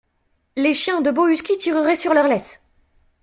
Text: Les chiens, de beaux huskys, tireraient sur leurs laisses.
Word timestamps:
Les 0.55 0.73
chiens, 0.73 1.01
de 1.01 1.11
beaux 1.11 1.27
huskys, 1.27 1.59
tireraient 1.59 1.95
sur 1.95 2.15
leurs 2.15 2.27
laisses. 2.27 2.59